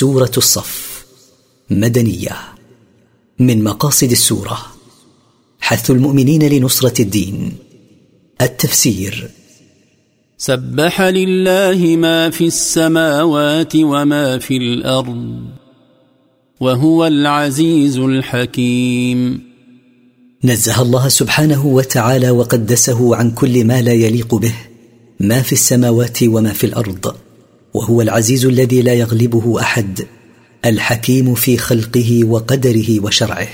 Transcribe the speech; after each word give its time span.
سورة 0.00 0.30
الصف. 0.36 1.04
مدنية. 1.70 2.36
من 3.38 3.64
مقاصد 3.64 4.10
السورة. 4.10 4.58
حث 5.60 5.90
المؤمنين 5.90 6.42
لنصرة 6.42 7.02
الدين. 7.02 7.52
التفسير. 8.40 9.30
سبح 10.38 11.02
لله 11.02 11.96
ما 11.96 12.30
في 12.30 12.46
السماوات 12.46 13.76
وما 13.76 14.38
في 14.38 14.56
الأرض. 14.56 15.44
وهو 16.60 17.06
العزيز 17.06 17.98
الحكيم. 17.98 19.40
نزه 20.44 20.82
الله 20.82 21.08
سبحانه 21.08 21.66
وتعالى 21.66 22.30
وقدسه 22.30 23.16
عن 23.16 23.30
كل 23.30 23.64
ما 23.64 23.82
لا 23.82 23.92
يليق 23.92 24.34
به. 24.34 24.54
ما 25.20 25.42
في 25.42 25.52
السماوات 25.52 26.22
وما 26.22 26.52
في 26.52 26.64
الأرض. 26.64 27.29
وهو 27.74 28.02
العزيز 28.02 28.46
الذي 28.46 28.82
لا 28.82 28.94
يغلبه 28.94 29.60
أحد 29.60 30.06
الحكيم 30.64 31.34
في 31.34 31.56
خلقه 31.56 32.24
وقدره 32.24 33.04
وشرعه. 33.04 33.48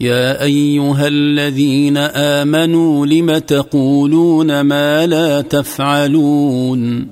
يا 0.00 0.42
أيها 0.42 1.08
الذين 1.08 1.96
آمنوا 1.96 3.06
لم 3.06 3.38
تقولون 3.38 4.60
ما 4.60 5.06
لا 5.06 5.40
تفعلون؟ 5.40 7.06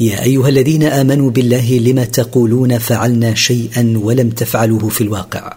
يا 0.00 0.22
أيها 0.22 0.48
الذين 0.48 0.82
آمنوا 0.82 1.30
بالله 1.30 1.78
لم 1.78 2.04
تقولون 2.04 2.78
فعلنا 2.78 3.34
شيئا 3.34 4.00
ولم 4.02 4.30
تفعلوه 4.30 4.88
في 4.88 5.00
الواقع. 5.00 5.56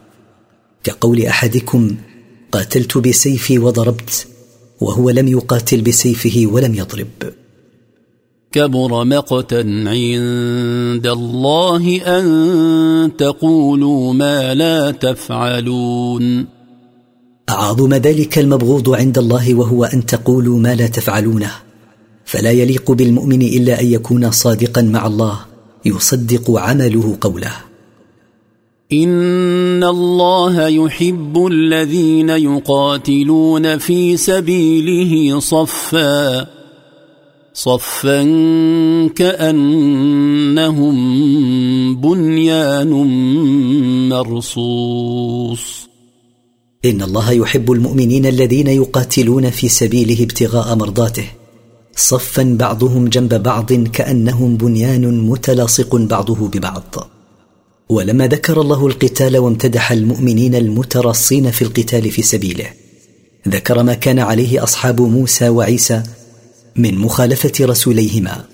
كقول 0.84 1.26
أحدكم 1.26 1.96
قاتلت 2.52 2.98
بسيفي 2.98 3.60
وضربت 3.60 4.28
وهو 4.82 5.10
لم 5.10 5.28
يقاتل 5.28 5.82
بسيفه 5.82 6.44
ولم 6.46 6.76
يضرب. 6.76 7.08
كبر 8.54 9.04
مقتا 9.04 9.62
عند 9.88 11.08
الله 11.08 12.02
أن 12.02 13.12
تقولوا 13.18 14.14
ما 14.14 14.54
لا 14.54 14.92
تفعلون. 14.92 16.46
أعظم 17.50 17.94
ذلك 17.94 18.40
المبغوض 18.40 18.90
عند 18.90 19.18
الله 19.18 19.56
وهو 19.56 19.84
أن 19.84 20.06
تقولوا 20.06 20.60
ما 20.60 20.76
لا 20.76 20.88
تفعلونه. 20.88 21.52
فلا 22.26 22.52
يليق 22.52 22.92
بالمؤمن 22.92 23.42
إلا 23.42 23.82
أن 23.82 23.86
يكون 23.86 24.32
صادقا 24.32 24.82
مع 24.82 25.08
الله 25.08 25.40
يصدق 25.86 26.52
عمله 26.52 27.18
قوله. 27.22 27.54
إن 28.94 29.84
الله 29.84 30.68
يحب 30.68 31.48
الذين 31.52 32.30
يقاتلون 32.30 33.78
في 33.78 34.18
سبيله 34.18 35.40
صفا. 35.40 36.63
صفا 37.54 38.24
كأنهم 39.16 40.96
بنيان 42.02 42.90
مرصوص. 44.10 45.90
إن 46.86 47.02
الله 47.02 47.32
يحب 47.32 47.72
المؤمنين 47.72 48.26
الذين 48.26 48.68
يقاتلون 48.68 49.50
في 49.50 49.68
سبيله 49.70 50.24
ابتغاء 50.24 50.76
مرضاته. 50.76 51.26
صفا 51.96 52.44
بعضهم 52.60 53.08
جنب 53.08 53.44
بعض 53.44 53.74
كأنهم 53.74 54.58
بنيان 54.58 55.22
متلاصق 55.30 55.96
بعضه 55.96 56.48
ببعض. 56.48 56.96
ولما 57.90 58.28
ذكر 58.28 58.62
الله 58.62 58.88
القتال 58.88 59.38
وامتدح 59.38 59.92
المؤمنين 59.92 60.56
المترصين 60.56 61.52
في 61.52 61.62
القتال 61.62 62.12
في 62.12 62.22
سبيله 62.22 62.66
ذكر 63.48 63.84
ما 63.84 63.94
كان 63.94 64.20
عليه 64.20 64.64
أصحاب 64.64 65.02
موسى 65.02 65.50
وعيسى 65.50 66.04
من 66.76 66.98
مخالفة 66.98 67.66
رسوليهما 67.66 68.46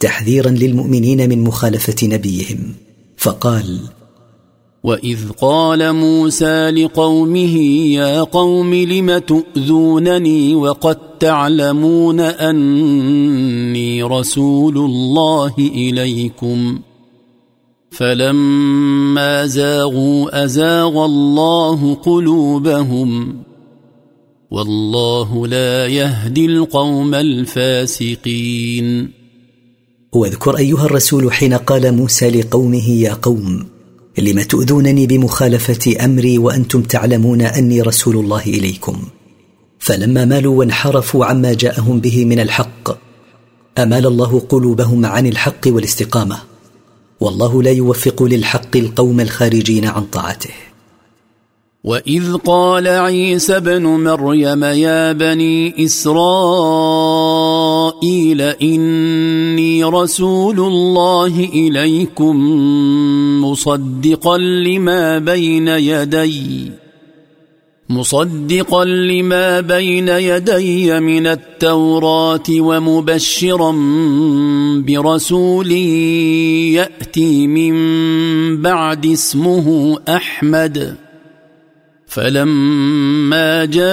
تحذيرا 0.00 0.50
للمؤمنين 0.50 1.28
من 1.28 1.44
مخالفة 1.44 2.06
نبيهم. 2.06 2.74
فقال 3.16 3.80
واذ 4.84 5.18
قال 5.40 5.92
موسى 5.92 6.70
لقومه 6.70 7.56
يا 7.96 8.22
قوم 8.22 8.74
لم 8.74 9.18
تؤذونني 9.18 10.54
وقد 10.54 10.96
تعلمون 11.18 12.20
اني 12.20 14.02
رسول 14.02 14.78
الله 14.78 15.54
اليكم؟ 15.58 16.78
فلما 17.90 19.46
زاغوا 19.46 20.44
ازاغ 20.44 21.04
الله 21.04 21.94
قلوبهم 21.94 23.36
والله 24.54 25.46
لا 25.46 25.86
يهدي 25.86 26.46
القوم 26.46 27.14
الفاسقين. 27.14 29.10
واذكر 30.12 30.56
أيها 30.56 30.84
الرسول 30.84 31.32
حين 31.32 31.54
قال 31.54 31.94
موسى 31.94 32.30
لقومه 32.30 32.90
يا 32.90 33.14
قوم 33.14 33.66
لم 34.18 34.42
تؤذونني 34.42 35.06
بمخالفة 35.06 36.04
أمري 36.04 36.38
وأنتم 36.38 36.82
تعلمون 36.82 37.42
أني 37.42 37.82
رسول 37.82 38.16
الله 38.16 38.42
إليكم؟ 38.42 39.02
فلما 39.78 40.24
مالوا 40.24 40.58
وانحرفوا 40.58 41.24
عما 41.24 41.54
جاءهم 41.54 42.00
به 42.00 42.24
من 42.24 42.40
الحق 42.40 42.98
أمال 43.78 44.06
الله 44.06 44.40
قلوبهم 44.40 45.06
عن 45.06 45.26
الحق 45.26 45.60
والاستقامة؟ 45.66 46.38
والله 47.20 47.62
لا 47.62 47.70
يوفق 47.70 48.22
للحق 48.22 48.76
القوم 48.76 49.20
الخارجين 49.20 49.84
عن 49.84 50.04
طاعته. 50.04 50.73
واذ 51.84 52.36
قال 52.36 52.88
عيسى 52.88 53.56
ابن 53.56 53.82
مريم 53.82 54.64
يا 54.64 55.12
بني 55.12 55.84
اسرائيل 55.84 56.80
اني 58.40 59.84
رسول 59.84 60.60
الله 60.60 61.48
اليكم 61.54 62.36
مصدقا 63.44 64.38
لما 64.38 65.18
بين 65.18 65.68
يدي 65.68 66.70
مصدقا 67.88 68.84
لما 68.84 69.60
بين 69.60 70.08
يدي 70.08 71.00
من 71.00 71.26
التوراه 71.26 72.42
ومبشرا 72.50 73.70
برسول 74.86 75.72
ياتي 76.72 77.46
من 77.46 77.76
بعد 78.62 79.06
اسمه 79.06 79.98
احمد 80.08 81.03
فلما 82.14 83.64
جاءهم 83.64 83.88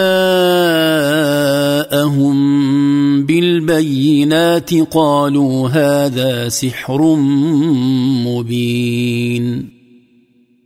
بالبينات 3.26 4.74
قالوا 4.74 5.70
هذا 5.70 6.50
سحر 6.50 7.16
مبين. 8.26 9.70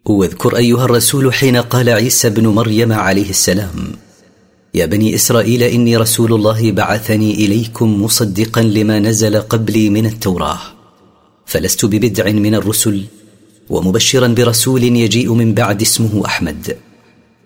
واذكر 0.05 0.57
ايها 0.57 0.85
الرسول 0.85 1.33
حين 1.33 1.57
قال 1.57 1.89
عيسى 1.89 2.29
بن 2.29 2.47
مريم 2.47 2.93
عليه 2.93 3.29
السلام 3.29 3.91
يا 4.73 4.85
بني 4.85 5.15
اسرائيل 5.15 5.63
اني 5.63 5.97
رسول 5.97 6.33
الله 6.33 6.71
بعثني 6.71 7.33
اليكم 7.33 8.03
مصدقا 8.03 8.61
لما 8.61 8.99
نزل 8.99 9.41
قبلي 9.41 9.89
من 9.89 10.05
التوراه 10.05 10.59
فلست 11.45 11.85
ببدع 11.85 12.31
من 12.31 12.55
الرسل 12.55 13.03
ومبشرا 13.69 14.27
برسول 14.27 14.83
يجيء 14.83 15.33
من 15.33 15.53
بعد 15.53 15.81
اسمه 15.81 16.25
احمد. 16.25 16.77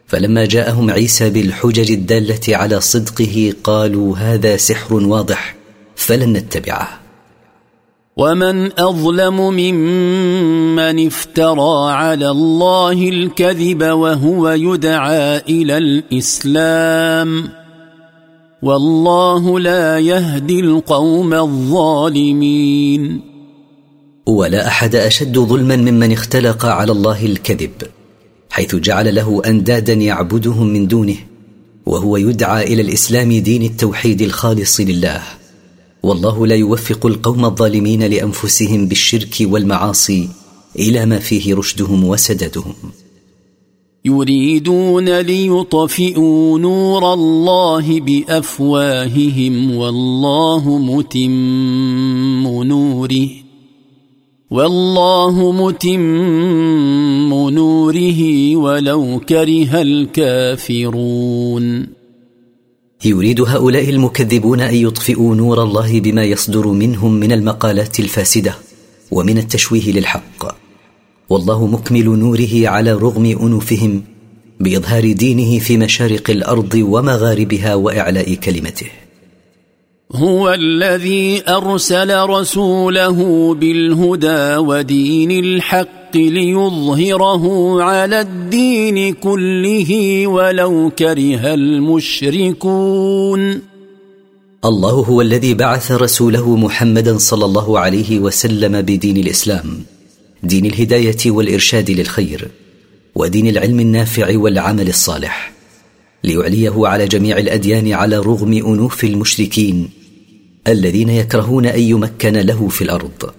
فلما 0.09 0.45
جاءهم 0.45 0.89
عيسى 0.89 1.29
بالحجج 1.29 1.91
الدالة 1.91 2.39
على 2.49 2.81
صدقه 2.81 3.53
قالوا 3.63 4.17
هذا 4.17 4.57
سحر 4.57 4.93
واضح 4.93 5.55
فلن 5.95 6.33
نتبعه. 6.33 6.99
ومن 8.17 8.79
أظلم 8.79 9.49
ممن 9.49 11.07
افترى 11.07 11.91
على 11.91 12.29
الله 12.29 13.09
الكذب 13.09 13.83
وهو 13.83 14.49
يدعى 14.49 15.37
إلى 15.37 15.77
الإسلام. 15.77 17.49
والله 18.61 19.59
لا 19.59 19.99
يهدي 19.99 20.59
القوم 20.59 21.33
الظالمين. 21.33 23.21
ولا 24.25 24.67
أحد 24.67 24.95
أشد 24.95 25.39
ظلما 25.39 25.75
ممن 25.75 26.11
اختلق 26.11 26.65
على 26.65 26.91
الله 26.91 27.25
الكذب. 27.25 27.98
حيث 28.59 28.75
جعل 28.75 29.15
له 29.15 29.41
أندادا 29.45 29.93
يعبدهم 29.93 30.67
من 30.67 30.87
دونه 30.87 31.15
وهو 31.85 32.17
يدعى 32.17 32.73
إلى 32.73 32.81
الإسلام 32.81 33.33
دين 33.33 33.63
التوحيد 33.63 34.21
الخالص 34.21 34.79
لله. 34.79 35.21
والله 36.03 36.47
لا 36.47 36.55
يوفق 36.55 37.05
القوم 37.05 37.45
الظالمين 37.45 38.03
لأنفسهم 38.03 38.87
بالشرك 38.87 39.35
والمعاصي 39.41 40.29
إلى 40.79 41.05
ما 41.05 41.19
فيه 41.19 41.55
رشدهم 41.55 42.03
وسددهم 42.03 42.73
يريدون 44.05 45.19
ليطفئوا 45.19 46.59
نور 46.59 47.13
الله 47.13 47.99
بأفواههم 47.99 49.75
والله 49.75 50.77
متم 50.77 52.63
نوره. 52.63 53.48
والله 54.51 55.51
متم 55.51 57.49
نوره 57.49 58.55
ولو 58.55 59.19
كره 59.19 59.81
الكافرون. 59.81 61.65
يريد 63.05 63.41
هؤلاء 63.41 63.89
المكذبون 63.89 64.61
أن 64.61 64.75
يطفئوا 64.75 65.35
نور 65.35 65.63
الله 65.63 65.99
بما 65.99 66.23
يصدر 66.23 66.67
منهم 66.67 67.13
من 67.13 67.31
المقالات 67.31 67.99
الفاسدة 67.99 68.55
ومن 69.11 69.37
التشويه 69.37 69.91
للحق. 69.91 70.55
والله 71.29 71.67
مكمل 71.67 72.05
نوره 72.05 72.67
على 72.67 72.93
رغم 72.93 73.25
أنوفهم 73.25 74.03
بإظهار 74.59 75.11
دينه 75.11 75.59
في 75.59 75.77
مشارق 75.77 76.29
الأرض 76.29 76.73
ومغاربها 76.75 77.75
وإعلاء 77.75 78.33
كلمته. 78.33 78.87
هو 80.15 80.53
الذي 80.53 81.43
أرسل 81.47 82.19
رسوله 82.19 83.53
بالهدى 83.55 84.57
ودين 84.57 85.31
الحق 85.31 86.15
ليظهره 86.17 87.75
على 87.83 88.21
الدين 88.21 89.13
كله 89.13 90.27
ولو 90.27 90.91
كره 90.99 91.53
المشركون. 91.53 93.39
الله 94.65 94.91
هو 94.91 95.21
الذي 95.21 95.53
بعث 95.53 95.91
رسوله 95.91 96.55
محمدا 96.55 97.17
صلى 97.17 97.45
الله 97.45 97.79
عليه 97.79 98.19
وسلم 98.19 98.81
بدين 98.81 99.17
الإسلام 99.17 99.83
دين 100.43 100.65
الهداية 100.65 101.31
والإرشاد 101.31 101.91
للخير 101.91 102.47
ودين 103.15 103.47
العلم 103.47 103.79
النافع 103.79 104.37
والعمل 104.37 104.89
الصالح 104.89 105.51
ليعليه 106.23 106.87
على 106.87 107.07
جميع 107.07 107.37
الأديان 107.37 107.93
على 107.93 108.17
رغم 108.17 108.53
أنوف 108.53 109.03
المشركين 109.03 109.98
الذين 110.67 111.09
يكرهون 111.09 111.65
أن 111.65 111.79
يمكن 111.79 112.33
له 112.33 112.67
في 112.67 112.81
الأرض. 112.81 113.31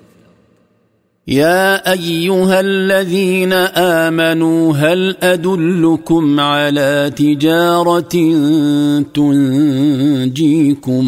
يا 1.29 1.93
أيها 1.93 2.61
الذين 2.61 3.53
آمنوا 4.03 4.77
هل 4.77 5.17
أدلكم 5.23 6.41
على 6.41 7.13
تجارة 7.17 8.15
تنجيكم 9.15 11.05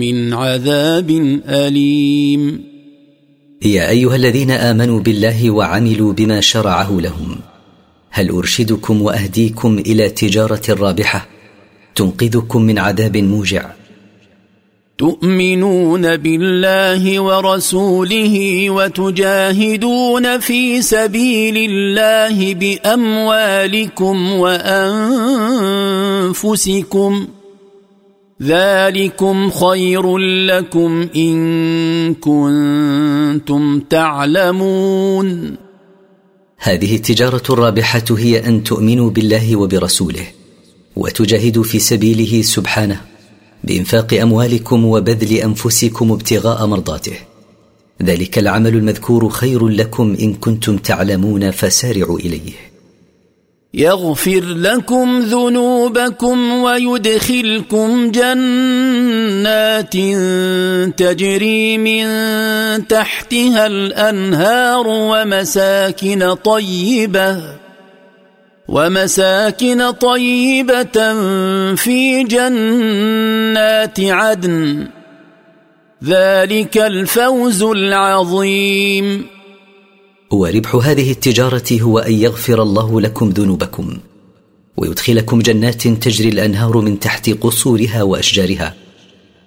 من 0.00 0.34
عذاب 0.34 1.40
أليم؟ 1.48 2.64
يا 3.62 3.88
أيها 3.88 4.16
الذين 4.16 4.50
آمنوا 4.50 5.00
بالله 5.00 5.50
وعملوا 5.50 6.12
بما 6.12 6.40
شرعه 6.40 6.98
لهم 7.00 7.36
هل 8.10 8.30
أرشدكم 8.30 9.02
وأهديكم 9.02 9.78
إلى 9.78 10.08
تجارة 10.08 10.62
رابحة 10.68 11.28
تنقذكم 11.94 12.62
من 12.62 12.78
عذاب 12.78 13.16
موجع؟ 13.16 13.77
تؤمنون 14.98 16.16
بالله 16.16 17.20
ورسوله 17.20 18.70
وتجاهدون 18.70 20.38
في 20.38 20.82
سبيل 20.82 21.70
الله 21.70 22.54
بأموالكم 22.54 24.32
وأنفسكم 26.32 27.28
ذلكم 28.42 29.50
خير 29.50 30.18
لكم 30.18 31.08
إن 31.16 32.14
كنتم 32.14 33.80
تعلمون. 33.80 35.56
هذه 36.58 36.96
التجارة 36.96 37.42
الرابحة 37.50 38.04
هي 38.10 38.46
أن 38.46 38.64
تؤمنوا 38.64 39.10
بالله 39.10 39.56
وبرسوله 39.56 40.26
وتجاهدوا 40.96 41.64
في 41.64 41.78
سبيله 41.78 42.42
سبحانه. 42.42 43.17
بإنفاق 43.64 44.14
أموالكم 44.14 44.84
وبذل 44.84 45.36
أنفسكم 45.36 46.12
ابتغاء 46.12 46.66
مرضاته. 46.66 47.16
ذلك 48.02 48.38
العمل 48.38 48.74
المذكور 48.74 49.28
خير 49.28 49.68
لكم 49.68 50.16
إن 50.20 50.34
كنتم 50.34 50.76
تعلمون 50.76 51.50
فسارعوا 51.50 52.18
إليه. 52.18 52.52
يغفر 53.74 54.40
لكم 54.40 55.20
ذنوبكم 55.20 56.50
ويدخلكم 56.52 58.10
جنات 58.10 59.92
تجري 60.98 61.78
من 61.78 62.06
تحتها 62.86 63.66
الأنهار 63.66 64.86
ومساكن 64.86 66.34
طيبة. 66.34 67.67
ومساكن 68.68 69.90
طيبة 69.90 71.14
في 71.74 72.24
جنات 72.24 74.00
عدن. 74.00 74.88
ذلك 76.04 76.78
الفوز 76.78 77.62
العظيم. 77.62 79.26
وربح 80.30 80.74
هذه 80.74 81.10
التجارة 81.10 81.64
هو 81.72 81.98
أن 81.98 82.12
يغفر 82.12 82.62
الله 82.62 83.00
لكم 83.00 83.28
ذنوبكم 83.28 83.98
ويدخلكم 84.76 85.38
جنات 85.38 85.88
تجري 85.88 86.28
الأنهار 86.28 86.78
من 86.78 87.00
تحت 87.00 87.30
قصورها 87.30 88.02
وأشجارها 88.02 88.74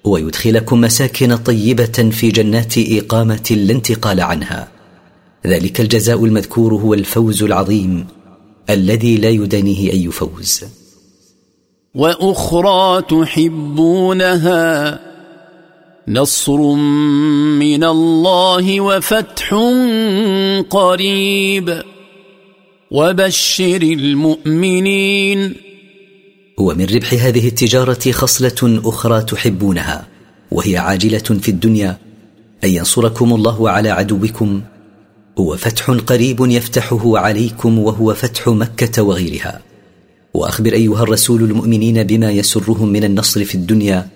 ويدخلكم 0.04 0.82
مساكن 0.82 1.36
طيبة 1.36 2.10
في 2.12 2.30
جنات 2.30 2.74
إقامة 2.78 3.52
لا 3.52 3.74
انتقال 3.74 4.22
عنها. 4.22 4.68
ذلك 5.48 5.82
الجزاء 5.82 6.26
المذكور 6.26 6.74
هو 6.74 6.94
الفوز 6.94 7.44
العظيم. 7.44 8.21
الذي 8.70 9.18
لا 9.18 9.30
يدانيه 9.30 9.92
اي 9.92 10.12
فوز 10.12 10.66
وأخرى 11.96 13.02
تحبونها 13.02 15.00
نصر 16.08 16.58
من 17.60 17.84
الله 17.84 18.82
وفتح 18.82 19.56
قريب. 20.70 21.82
وبشر 22.92 23.82
المؤمنين. 23.82 25.56
ومن 26.58 26.86
ربح 26.86 27.14
هذه 27.14 27.48
التجارة 27.48 28.12
خصلة 28.12 28.82
أخرى 28.86 29.24
تحبونها 29.24 30.08
وهي 30.52 30.78
عاجلة 30.78 31.18
في 31.18 31.50
الدنيا 31.50 31.98
أن 32.64 32.70
ينصركم 32.70 33.34
الله 33.34 33.70
على 33.70 33.90
عدوكم 33.90 34.62
هو 35.40 35.58
فتح 35.58 35.92
قريب 35.92 36.40
يفتحه 36.40 37.18
عليكم 37.18 37.80
وهو 37.80 38.14
فتح 38.14 38.48
مكة 38.48 39.04
وغيرها. 39.04 39.62
وأخبر 40.34 40.74
أيها 40.74 41.04
الرسول 41.04 41.42
المؤمنين 41.44 42.04
بما 42.04 42.32
يسرهم 42.32 42.90
من 42.90 43.04
النصر 43.04 43.46
في 43.46 43.56
الدنيا 43.56 44.08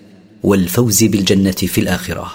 والفوز 0.42 1.04
بالجنة 1.04 1.50
في 1.50 1.80
الآخرة. 1.80 2.32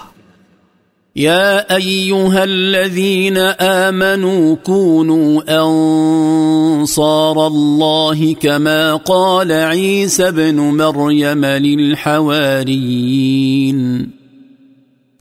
يا 1.16 1.76
أيها 1.76 2.44
الذين 2.44 3.36
آمنوا 3.60 4.56
كونوا 4.56 5.42
أنصار 5.62 7.46
الله 7.46 8.34
كما 8.34 8.94
قال 8.96 9.52
عيسى 9.52 10.28
ابن 10.28 10.56
مريم 10.56 11.44
للحواريين. 11.44 12.62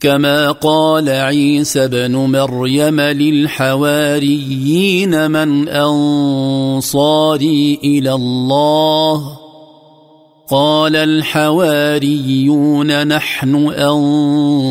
كما 0.01 0.51
قال 0.51 1.09
عيسى 1.09 1.88
بن 1.88 2.15
مريم 2.15 3.01
للحواريين 3.01 4.31
من 5.31 5.70
أنصاري 5.70 7.39
إلى 7.84 8.13
الله. 8.13 9.38
قال 10.50 10.96
الحواريون 10.96 12.27
نحن 13.08 13.55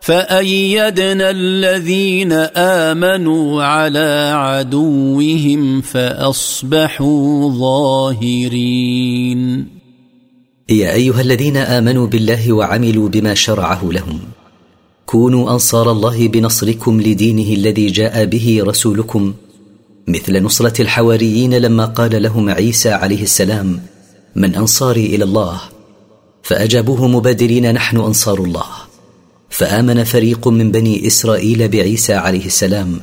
فأيدنا 0.00 1.30
الذين 1.30 2.32
آمنوا 2.56 3.64
على 3.64 4.32
عدوهم 4.34 5.80
فأصبحوا 5.80 7.52
ظاهرين. 7.52 9.40
يا 10.68 10.92
أيها 10.92 11.20
الذين 11.20 11.56
آمنوا 11.56 12.06
بالله 12.06 12.52
وعملوا 12.52 13.08
بما 13.08 13.34
شرعه 13.34 13.88
لهم. 13.92 14.20
كونوا 15.10 15.52
أنصار 15.52 15.92
الله 15.92 16.28
بنصركم 16.28 17.00
لدينه 17.00 17.54
الذي 17.54 17.86
جاء 17.86 18.24
به 18.24 18.60
رسولكم 18.62 19.34
مثل 20.08 20.42
نصرة 20.42 20.82
الحواريين 20.82 21.54
لما 21.54 21.84
قال 21.84 22.22
لهم 22.22 22.50
عيسى 22.50 22.90
عليه 22.90 23.22
السلام 23.22 23.82
من 24.36 24.54
أنصاري 24.54 25.06
إلى 25.06 25.24
الله 25.24 25.60
فأجابوه 26.42 27.08
مبادرين 27.08 27.74
نحن 27.74 27.96
أنصار 27.96 28.44
الله 28.44 28.66
فآمن 29.48 30.04
فريق 30.04 30.48
من 30.48 30.70
بني 30.70 31.06
إسرائيل 31.06 31.68
بعيسى 31.68 32.14
عليه 32.14 32.46
السلام 32.46 33.00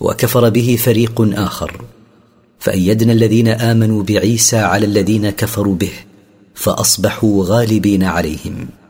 وكفر 0.00 0.48
به 0.48 0.78
فريق 0.78 1.20
آخر 1.20 1.82
فأيدنا 2.58 3.12
الذين 3.12 3.48
آمنوا 3.48 4.02
بعيسى 4.02 4.56
على 4.56 4.86
الذين 4.86 5.30
كفروا 5.30 5.74
به 5.74 5.92
فأصبحوا 6.54 7.44
غالبين 7.44 8.02
عليهم. 8.02 8.81